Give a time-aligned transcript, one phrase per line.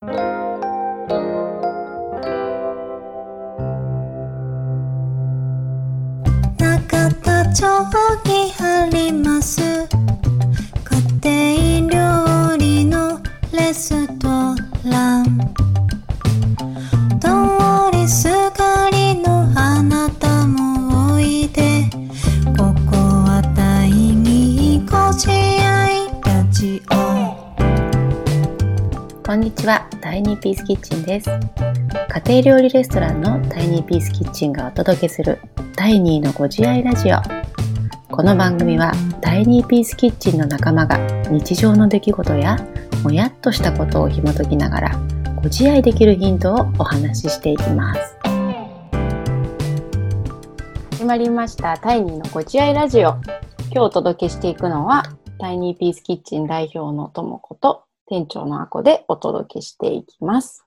[0.00, 0.12] 中
[7.24, 7.66] 田町
[8.24, 9.27] にあります
[29.28, 31.28] こんにちは、タイニーピースキッチンです。
[31.28, 35.38] 家庭料理レストランのタイニーピースキッチンがお届けする
[35.76, 37.16] 第2のご自愛ラジオ。
[38.10, 40.96] この番組はタイニーピースキッチンの仲間が
[41.28, 42.56] 日常の出来事や
[43.02, 44.98] もやっとしたことを紐解きながら
[45.36, 48.16] ご自愛できるヒントをお話ししていきます。
[50.92, 53.16] 始まりましたタイニーのご自愛ラジオ。
[53.70, 55.02] 今日お届けしていくのは
[55.38, 60.64] タイニーピースキッチン代表のともこと店長のあこでお届けしていきます。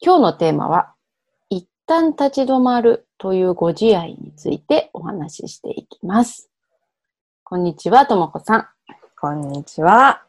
[0.00, 0.94] 今日のテーマは、
[1.48, 6.50] 一旦立ち止まるというご自愛についてお話ししていきます。
[7.44, 8.68] こんにちは、ともこさん。
[9.20, 10.24] こんにちは。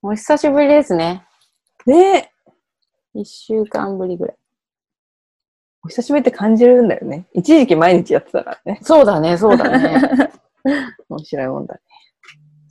[0.00, 1.26] お久しぶりですね。
[1.84, 2.30] ね
[3.14, 4.36] 一週間ぶりぐらい。
[5.82, 7.26] お久しぶりって感じるんだよね。
[7.34, 8.78] 一時期毎日やってたからね。
[8.82, 10.30] そうだね、そうだね。
[11.08, 11.80] 面白いもんだね。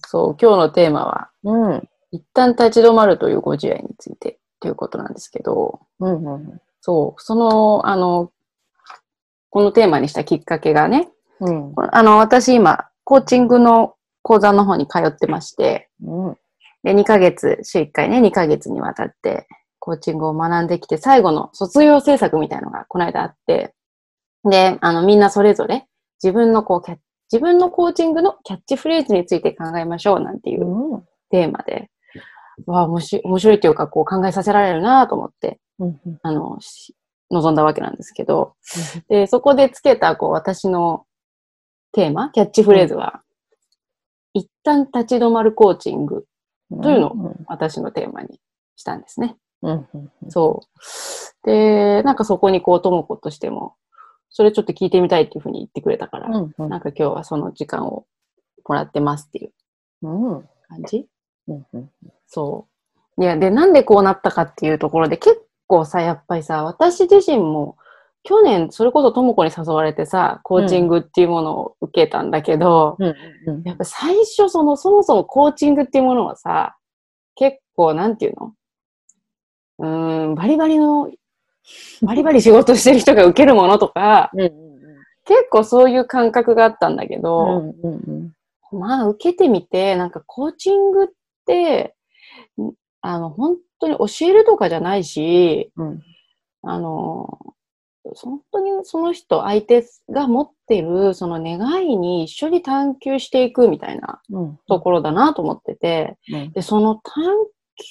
[0.05, 1.89] そう、今日のテーマは、うん。
[2.11, 8.31] 一旦立ち止まるというご自愛についてということなんですけど、うんうんそう、その、あの、
[9.49, 11.73] このテーマにしたきっかけがね、うん。
[11.91, 16.37] あの、私今、コーチングの講座の方に通ってまして、うん。
[16.83, 19.47] で、2ヶ月、週1回ね、2ヶ月にわたって、
[19.79, 23.73] コーチングを学んできて、最後の卒業制作みたいのがこの間あって、
[24.43, 25.87] で、あの、みんなそれぞれ、
[26.23, 26.91] 自分のこう、
[27.31, 31.03] 自分のコーチングのキャッチフレーズについて考えましょうなんていううん。
[31.29, 31.89] テーマで、
[32.65, 35.99] わあ、面白い、面白いっていうか、こう考えさせられるなと思って、うん。
[36.23, 36.95] あの、し
[37.29, 38.55] 望んだわけなんですけど、
[39.09, 41.05] で、そこでつけた、こう、私の
[41.91, 43.21] テーマ、キャッチフレーズは、
[44.33, 46.25] 一旦立ち止まるコーチング、
[46.81, 48.39] というのを私のテーマに
[48.75, 49.37] したんですね。
[49.61, 49.87] うん。
[49.93, 50.11] うん。
[50.29, 50.63] そ
[51.43, 51.47] う。
[51.47, 53.75] で、なんかそこにこう、ともことしても、
[54.29, 56.51] それちょっと聞いてみたいっていうふうに言ってくれたから、うん。
[56.57, 56.69] うん。
[56.69, 58.05] なんか今日はその時間を
[58.67, 59.51] もらってますっていう
[60.03, 60.49] うん。
[60.67, 61.07] 感じ
[61.47, 61.65] うん。
[61.73, 61.91] うん。
[62.27, 62.67] そ
[63.17, 63.23] う。
[63.23, 67.77] いや、で、なんでこうなったかっていうところで、結構さ、やっぱりさ、私自身も、
[68.23, 73.15] 去年、それこそともこに誘われてさ、コーチングっていうものを受けたんだけど、うん。
[73.45, 73.63] うん。
[73.63, 76.77] やっぱ最初、その、そもそもコーチングっていうものはさ、
[77.35, 78.53] 結構、なんていうの？
[79.79, 81.09] うーん、バリバリの、
[82.01, 84.51] バリバリ仕事してる人が受けるものとか、うん。
[85.25, 88.33] 結構そういう感覚があったんだけど、うん。
[88.73, 88.79] うん。
[88.79, 91.07] まあ、受けてみて、なんかコーチングっ
[91.45, 91.96] て、ん
[93.07, 96.01] あの、本当に教えるとかじゃないし、うん。
[96.63, 97.39] あの、
[98.03, 104.59] 本当にその人、相手が持ってるその願いに一緒に探求していくみたいなうん。
[104.67, 106.51] ところだなと思ってて、うん。
[106.51, 107.23] で、その探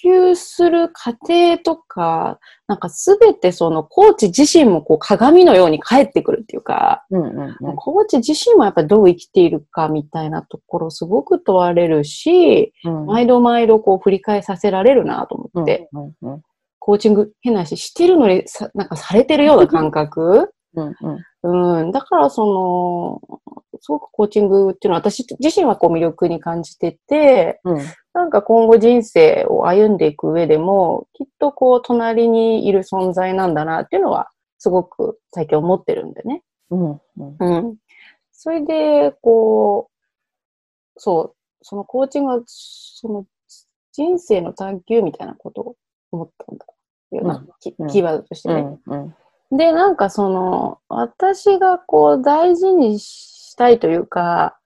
[0.03, 7.23] 求する過程とか、なんかすべてそのコーチ自身もこう鏡のように返ってくるっていうか、うん。
[7.25, 7.77] うん。
[7.77, 13.07] コーチ自身もやっぱりどう生きているかみたいなところすごく問われるし、うん。
[13.07, 16.33] 毎度毎度こう振り返させられるなと思って、うん。
[16.33, 16.43] うん。
[16.79, 20.95] コーチング変な話してるのにさ、なんかされてるような感覚うん。
[21.43, 21.81] うん。
[21.81, 21.93] うん。
[21.93, 23.41] だからその、
[23.81, 27.79] すごくコーチングっていうのは私自身はこう魅力に感じてて、うん。
[28.15, 36.43] なんか今後人生を歩んでいく上でも、きっとこう隣にいる存在なんだなっていうのは、すごく最近思ってるんでね。
[36.71, 36.91] うん。
[36.93, 37.37] うん。
[37.39, 37.77] うん。
[38.33, 43.27] それで、こう、そう、そのコーチングは、その
[43.93, 45.77] 人生の探求みたいなことを
[46.11, 46.65] 思ったんだ
[47.13, 48.79] うキーワードとしてね。
[48.87, 49.15] うん。
[49.51, 49.57] うん。
[49.57, 54.59] で、なんかその、私がこう大事にしたいというか、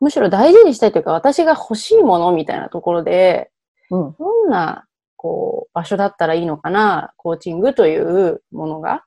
[0.00, 3.50] むしろ大事にしたいというか、私が欲しいものみたいなところで、
[3.90, 4.16] うん。
[4.18, 9.04] どんな、こう、場所だったらいいのかな、コーチングというものが。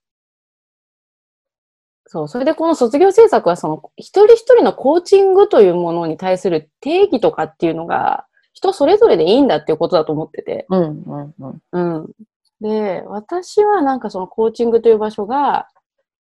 [2.08, 10.66] そう、それでこの卒業制作は、その、一人一人のコーチングというものに対する定義とかっていうのが、人それぞれでいいんだっていうことだと思ってて。
[10.70, 11.04] うん。
[11.04, 11.34] うん。
[11.40, 11.62] うん。
[11.72, 12.10] うん。
[12.62, 15.68] で、私はなんかそのコーチングという場所が、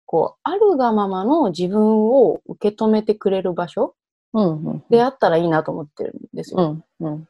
[0.08, 3.94] こう、あるがままの自分を受け止めてくれる場所
[4.34, 4.84] うん。
[4.90, 6.84] であったらいいなと思ってるんですよ。
[7.00, 7.08] うん。
[7.08, 7.28] うん。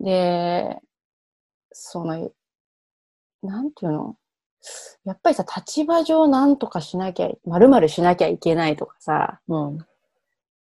[0.00, 0.78] で、
[1.72, 2.30] その、
[3.42, 4.16] なんていうの？
[5.04, 9.78] やっぱりさ、立場上なんとかしなきゃ、まるまるしなきゃいけないとかさ、うん。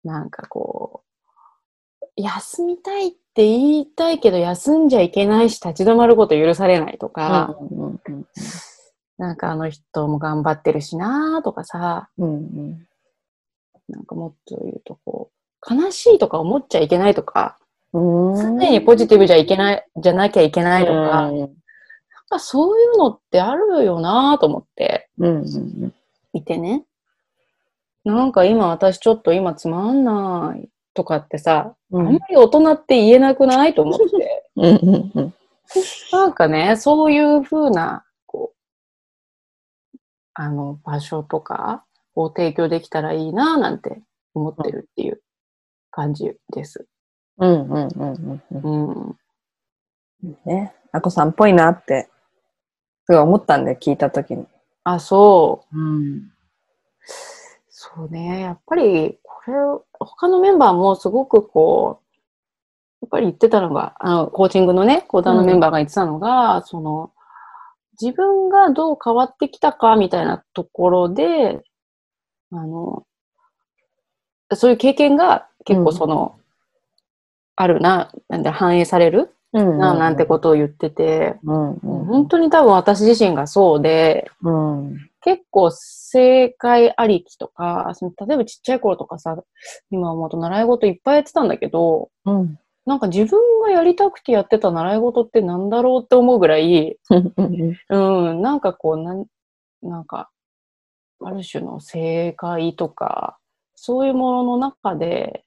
[0.03, 1.03] なんかこ
[2.01, 8.27] う、休みたいっって言いたいけど休んじゃいけないし立ち止まること許されないとか、うんうんうん
[9.21, 12.87] なんかあの人も頑張ってるしなとかさ、うんうん。
[13.87, 15.29] なんかもっと言うとこ
[15.69, 17.57] う、悲しいとか思っちゃいけないとか、
[17.93, 18.35] うん。
[18.35, 21.35] 常にポジティブじゃいけない、じゃなきゃいけないとか、なん。
[21.35, 21.61] うん
[22.31, 25.09] かそういうのってあるよなと思って。
[25.19, 25.93] うんうん。
[26.33, 26.85] いてね。
[28.03, 32.07] なんか今私ちょっと今つまんないとかってさ、うん。
[32.07, 35.33] あんまり大人って言えなくないと思って。
[36.11, 38.10] なんかね、そういう風な、こう、
[40.33, 41.83] あの、場所とか
[42.15, 44.01] を提供できたらいいななんて
[44.33, 45.21] 思ってるっていう
[45.91, 46.87] 感じです。
[47.37, 49.17] うんうんうんうん
[50.23, 50.37] うん。
[50.45, 50.73] ね。
[50.91, 52.09] あこさんっぽいなって、
[53.05, 54.45] すごい思ったんで、聞いたときに。
[54.83, 55.77] あ、そう。
[55.77, 56.31] うん。
[57.69, 58.41] そうね。
[58.41, 59.53] やっぱり、これ、
[59.99, 62.05] 他のメンバーもすごくこう、
[63.01, 67.11] やっぱり言ってたのが、あの、コーチングのね、講談のメンバーが言ってたのが、その、
[67.99, 71.61] 自分がどう変わってきたかみたいなところで、
[72.51, 73.05] あの、
[74.53, 76.37] そういう経験が結構その、
[77.55, 79.77] あるな、なんで反映されるうん。
[79.77, 81.71] な、なんてことを言ってて、うん。
[81.71, 81.77] うん。
[82.05, 84.97] 本当に多分私自身がそうで、うん。
[85.21, 89.37] 結構正解ありきとか、その例えばちっちゃい頃とかさ、
[89.91, 97.77] 今思うと習い事いっぱいやってたんだけど、うんなんか自分がやりたくてやってた習い事ってなんだろうって思うぐらい、うん。
[97.89, 99.25] うん、なんかこう、なん、
[99.83, 100.31] なんか、
[101.23, 103.37] ある種の正解とか、
[103.75, 105.43] そういうものの中で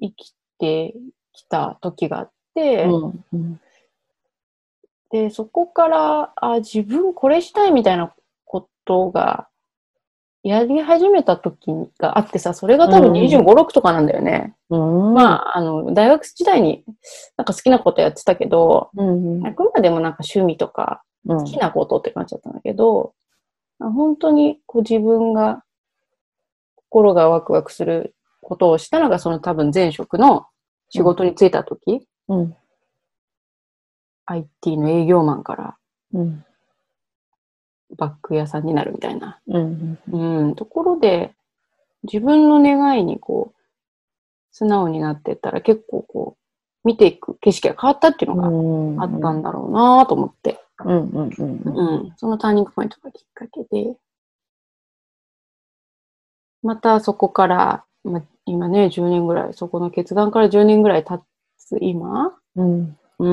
[0.00, 0.94] 生きて
[1.32, 3.60] きた時があって、うん。
[5.10, 8.14] で、そこから、あ、自分これしたいみたいな
[8.44, 9.48] ことが、
[10.42, 13.14] やり始めた時があってさ、それが多分うん。
[13.14, 14.54] 25、6とかなんだよね。
[14.70, 15.14] うん。
[15.14, 16.84] まあ、あの、大学時代に
[17.36, 21.38] なんか好きなことやってたけど、うんあくまでもなんか趣味とかうん。
[21.38, 23.14] 好きなことって感じだったんだけど、
[23.78, 25.62] あ本当にこう自分が
[26.88, 30.46] 心がワクワクすることをしたのが、その多分前職の
[30.90, 32.56] 仕事に就いた時、うん。
[34.26, 35.76] IT の営業マンから。
[36.14, 36.44] うん。
[37.96, 39.98] バッグ屋さんになるみたいな、うん。
[40.10, 41.34] うん、ところで、
[42.04, 43.62] 自分の願いにこう、
[44.50, 46.42] 素直になってったら結構こう、
[46.84, 51.08] 見ていく景色が変わったっていうのがあったんだろうなと思って、うん。
[51.10, 51.30] うん。
[51.38, 51.62] うん。
[51.64, 53.96] うん、そのターニングポイントがきっかけで、
[56.62, 61.22] またそこから、ま、今ね、10年ぐらい、そこの決断から10年ぐらい経
[61.58, 62.96] つ今、うん。
[63.18, 63.28] う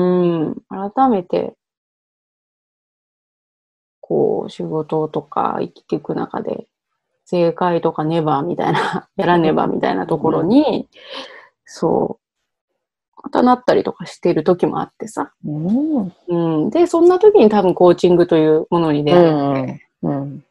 [0.50, 1.56] ん、改めて、
[4.10, 6.66] こう、仕事とか生きていく中で、
[7.26, 10.88] 正解とかネバーみたいな、 やらねばみたいなところに、
[11.64, 12.18] そ
[13.16, 15.32] う、またなったりとかしている時もあってさ。
[15.46, 16.12] うん。
[16.26, 16.36] う
[16.66, 16.70] ん。
[16.70, 20.44] で、そんな時に多分コーチングというものに出会って、うん。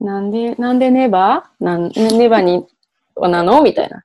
[0.00, 1.64] なんで、なんでネバー？
[1.64, 2.66] なんネバーに、
[3.16, 3.62] なの？
[3.62, 4.04] みたいな。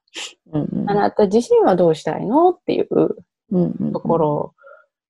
[0.54, 0.90] うん。
[0.90, 2.52] あなた自身はどうしたいの？
[2.52, 3.18] っていう
[3.52, 3.92] うん。
[3.92, 4.54] ところ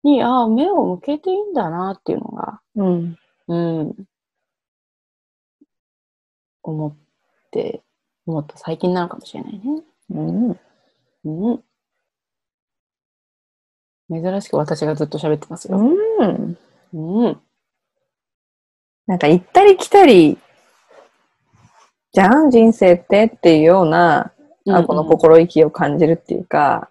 [0.03, 3.17] に、ああ、目を向けていいんだなっていうのが、うん。
[3.47, 3.95] うん。
[6.63, 6.95] 思っ
[7.51, 7.81] て、
[8.25, 9.83] 思った最近なのかもしれないね。
[10.11, 10.59] うん。
[11.25, 11.63] うん。
[14.23, 15.77] 珍しく私がずっと喋ってますよ。
[15.77, 16.57] うん。
[16.93, 17.41] うん。
[19.07, 20.37] なんか行ったり来たり、
[22.11, 23.25] じゃん人生って？
[23.25, 24.31] っていうような、
[24.67, 26.89] あこの心意気を感じるっていうか、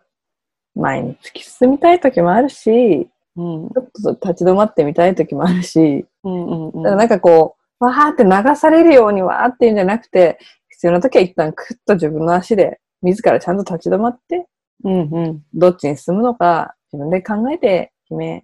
[0.80, 3.68] 前に突き進みたい時もあるし、うん。
[3.70, 6.82] ちょっと立ち止まってみたい時もあるし、うんうんうん。
[6.82, 10.38] だからなんかこう、わーって流されるようにわーっていうんじゃなくて、
[10.70, 14.46] 必要な時は一旦クッと自分の足で、自らちゃんと立ち止まって、
[14.84, 15.42] うんうん。
[15.54, 18.42] どっちに進むのか、自分で考えて決め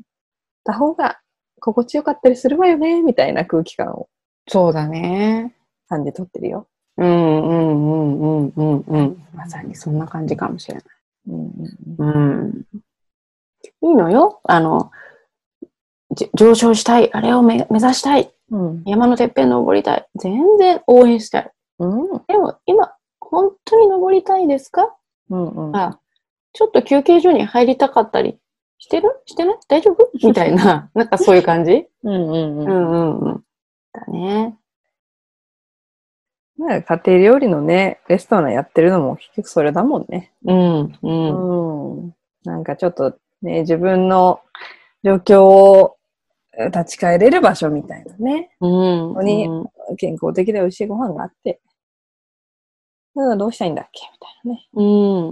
[0.65, 1.19] た方が
[1.61, 4.09] 心地よかったりするわよね、みたいな空気感を
[4.49, 5.55] そうだね。
[5.89, 6.67] 感じ取ってるよ。
[6.97, 9.27] うんうんうんうんうんうん。
[9.35, 10.85] まさにそんな感じかもしれない。
[11.27, 11.53] うん
[11.99, 12.05] う
[12.47, 12.65] ん。
[13.83, 14.41] いいのよ。
[14.45, 14.91] あの、
[16.15, 17.13] じ上昇したい。
[17.13, 18.33] あれをめ目指したい。
[18.51, 18.83] うん。
[18.85, 20.07] 山のてっぺん登りたい。
[20.17, 21.51] 全然応援したい。
[21.79, 22.23] うん。
[22.27, 24.95] でも今、本当に登りたいですか？
[25.31, 25.49] うん。
[25.49, 25.77] うん。
[25.77, 25.99] あ、
[26.53, 28.39] ちょっと休憩所に入りたかったり
[28.79, 29.09] してる？
[29.27, 29.57] してない？
[29.67, 30.11] 大丈夫？
[30.23, 31.87] みたいな、 なんかそういう感じ？
[32.05, 32.13] うん。
[32.13, 32.59] うん。
[32.61, 32.69] ううん。
[32.69, 33.45] んうんうん。
[33.93, 34.57] だね。
[36.57, 40.33] まあ家庭料理のね、レストランやってるのも結局それだもんね。
[40.45, 41.97] うんうん。
[42.05, 42.15] うん。
[42.45, 44.41] なんかちょっとね、自分の
[45.05, 45.97] 状況を
[46.59, 48.51] え立ち返れる場所みたいなね。
[48.61, 48.67] う
[49.13, 49.15] ん。
[49.15, 49.67] こにうん
[49.99, 51.61] 健康的で美味しいご飯があって、
[53.17, 54.69] うん、どうしたいんだっけみたいなね。
[54.75, 55.31] うん。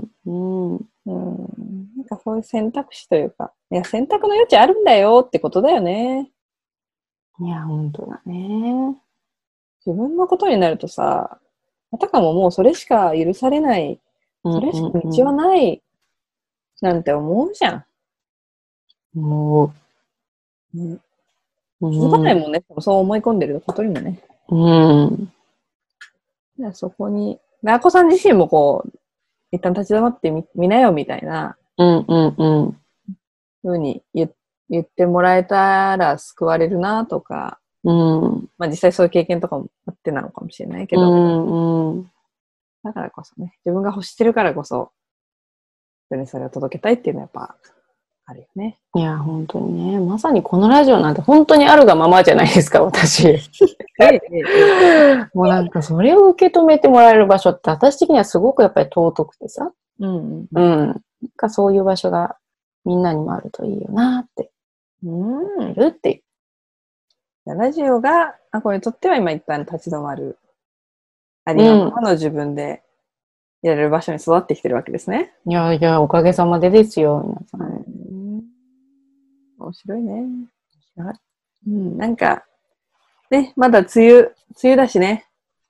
[0.77, 0.77] うん。
[0.77, 1.89] うん。
[1.97, 6.31] なんかそういう選択肢というか、いや、選択の余地あるんだよってことだよね。
[7.41, 8.97] いや、本当だね。
[9.85, 11.39] 自分のことになるとさ、
[11.93, 14.01] あたかももうそれしか許されない、
[14.45, 15.83] それしか道はない、
[16.81, 17.85] なんて思うじゃん。
[19.19, 19.75] も
[20.75, 21.01] うん、う、
[21.81, 22.61] 気づかないもんね。
[22.61, 24.21] でもそう思い込んでることにもね。
[24.49, 25.33] うん。
[26.59, 28.99] いやそこに、なこさん自身もこう、
[29.51, 32.81] 一旦立ち止まってみ見なよみたいなうんうんうん。
[33.63, 34.33] ふうに言
[34.71, 38.49] 言ってもらえたら救われるなとか、うん。
[38.59, 42.11] まあ実際そういう経験とかもあってなのかもしれないけど、うんうん。
[42.85, 44.91] だからこそね、自分が欲してるからこそ、
[46.07, 47.57] 人にそれを届けたいっていうのはやっぱ
[48.27, 48.79] あるよね。
[48.95, 50.01] いや、本当にね。
[50.01, 53.27] まさにこのラジオなんて本当にあるがままじゃないですか、私。
[55.35, 59.73] もうなんかそれを受け止めてもらえる場所って私的にはすごくやっぱり尊くてさ。
[60.01, 60.47] うん。
[60.53, 60.63] うん。
[60.87, 61.03] なん
[61.37, 62.37] かそういう場所が
[62.85, 64.51] みんなにもあるといいよなって。
[65.05, 65.71] うん。
[65.71, 66.23] いるって。
[67.47, 70.39] ラジオが、あ、これにとっては今一旦立ち止まる。
[71.45, 72.83] ありのままの自分で
[73.63, 75.35] やれる場所に育ってきてるわけですね。
[75.47, 77.61] いやいや、おかげさまでですよ、皆さん。
[77.61, 77.65] う
[78.39, 78.43] ん。
[79.59, 80.25] 面白いね。
[81.67, 82.45] うん、なんか、
[83.31, 84.35] ね、まだ梅雨、梅
[84.65, 85.27] 雨だしね。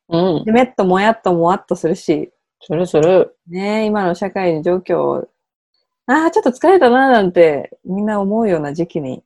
[0.09, 0.45] うん。
[0.45, 3.37] でめっともやっともわっとするし、するする。
[3.49, 5.29] ね、今の社会の状況を、
[6.07, 9.23] ああ、ちょっと疲れたな、なんて、みんな思うような時期に、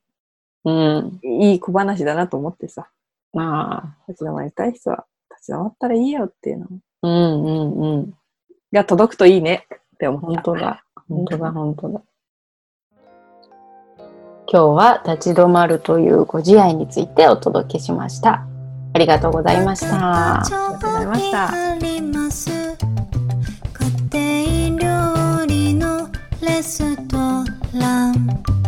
[0.67, 2.89] うん、いい小話だなと思ってさ。
[3.31, 4.11] まあ。
[4.11, 6.67] 立ち止まりたい人は立ち止まったらいいよっていうの。
[7.03, 7.11] うん
[7.45, 8.13] うんうん。
[8.73, 10.27] が届くといいねって思った。
[10.27, 10.83] 本当だ。
[11.07, 12.01] 本当だ、本当だ。
[14.49, 18.45] 今日は立ち止まるというご自愛についてお届けしました。
[18.93, 20.39] ありがとうございました。
[20.41, 21.47] ありがとうございました。
[24.11, 26.09] 家庭料理の
[26.41, 27.17] レスト
[27.77, 28.66] ラン